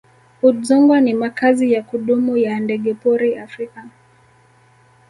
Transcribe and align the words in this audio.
udzungwa 0.41 1.01
ni 1.01 1.13
makazi 1.13 1.73
ya 1.73 1.83
kudumu 1.83 2.37
ya 2.37 2.59
ndegepori 2.59 3.37
africa 3.37 3.83